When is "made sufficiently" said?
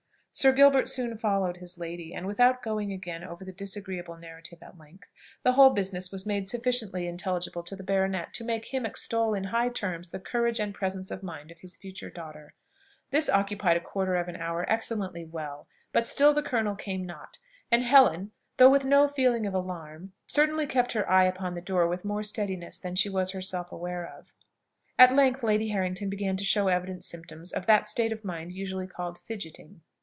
6.25-7.05